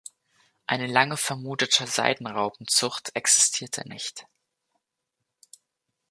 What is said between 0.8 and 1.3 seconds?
lange